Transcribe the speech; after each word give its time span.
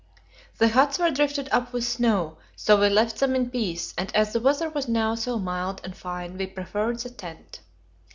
The 0.57 0.69
huts 0.69 0.97
were 0.97 1.11
drifted 1.11 1.47
up 1.51 1.73
with 1.73 1.83
snow, 1.83 2.39
so 2.55 2.79
we 2.81 2.89
left 2.89 3.19
them 3.19 3.35
in 3.35 3.51
peace, 3.51 3.93
and 3.95 4.11
as 4.15 4.33
the 4.33 4.39
weather 4.39 4.67
was 4.67 4.87
now 4.87 5.13
so 5.13 5.37
mild 5.37 5.79
and 5.83 5.95
fine, 5.95 6.39
we 6.39 6.47
preferred 6.47 6.97
the 7.01 7.11
tent. 7.11 7.59